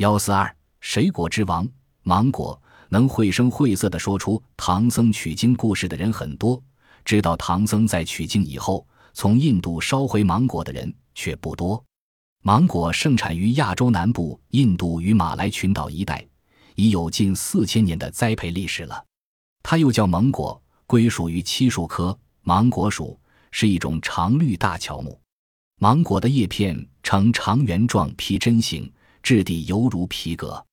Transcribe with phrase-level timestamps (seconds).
[0.00, 0.50] 幺四二，
[0.80, 1.68] 水果之王
[2.04, 2.58] 芒果。
[2.88, 6.60] 能绘声绘色地说出唐僧取经故事的人很多，
[7.04, 11.84] 知道唐僧在取经以后从印度捎回芒果的人却不多。
[12.42, 16.26] 芒果盛产于亚洲南部、印度与马来群岛一带，
[16.76, 19.04] 已有近四千年的栽培历史了。
[19.62, 23.20] 它又叫芒果，归属于漆树科芒果属，
[23.50, 25.20] 是一种常绿大乔木。
[25.78, 28.90] 芒果的叶片呈长圆状皮针形，
[29.22, 30.64] 质地犹如皮革。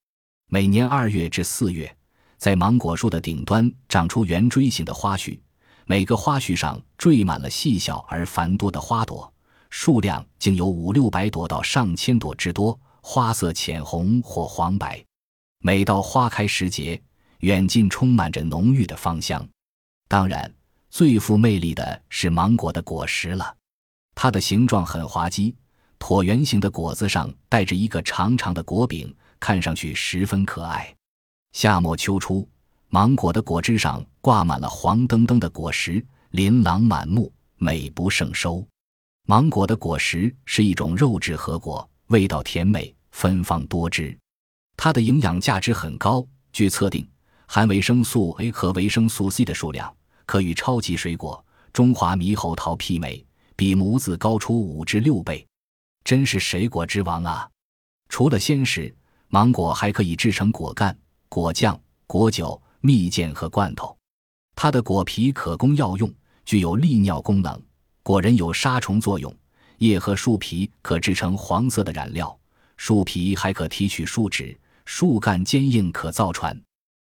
[0.49, 1.93] 每年二月至四月。
[2.37, 5.41] 在芒果树的顶端长出圆锥形的花序，
[5.87, 9.33] 每个花序上缀满了细小而繁多的花朵，
[9.71, 15.03] 数量竟有五六百朵到上千朵之多，花色浅红或黄白。
[15.61, 17.01] 每到花开时节，
[17.39, 19.43] 远近充满着浓郁的芳香。
[20.07, 20.53] 当然，
[20.91, 23.57] 最富魅力的是芒果的果实了。
[24.13, 25.55] 它的形状很滑稽，
[25.99, 30.93] 椭圆形的果子上带着一个长长的果柄，看上去十分可爱。
[31.53, 32.47] 夏末秋初，
[32.89, 38.65] 芒果的果枝上挂满了黄澄澄的果实，琳琅满目，美不胜收。
[39.25, 44.17] 芒果的果实是一种肉质核果，味道甜美，芬芳多汁。
[44.77, 47.05] 它的营养价值很高，据测定，
[47.47, 49.93] 含维生素 A 和维生素 C 的数量
[50.25, 55.45] 可与超级水果中华猕猴桃媲美，比母子高出五至六倍，
[56.07, 57.49] 真是水果之王啊！
[58.07, 58.95] 除了鲜食，
[59.27, 60.97] 芒果还可以制成果干。
[61.27, 63.93] 果酱、果酒、蜜饯和罐头，
[64.55, 66.09] 它的果皮可供药用，
[66.45, 67.59] 具有利尿功能；
[68.03, 69.35] 果仁有杀虫作用，
[69.79, 72.39] 叶和树皮可制成黄色的染料，
[72.77, 76.57] 树皮还可提取树脂，树干坚硬可造船。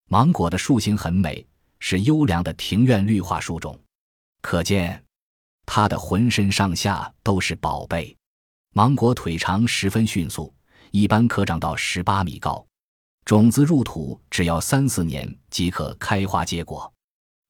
[0.07, 1.45] 芒果的树形很美，
[1.80, 3.77] 是优良的庭院绿化树种，
[4.41, 5.03] 可见
[5.65, 8.15] 它的浑身上下都是宝贝。
[8.77, 10.53] 芒果腿长，十分迅速，
[10.91, 12.67] 一般可长到十八米高。
[13.23, 16.93] 种子入土只要三四年即可开花结果，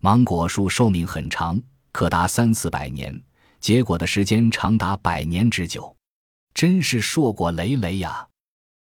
[0.03, 1.59] 芒果树寿命很长，
[1.91, 3.19] 可达三四百年，
[3.59, 5.97] 结果的时间长达百年之久，
[6.53, 8.27] 真是硕果累累呀。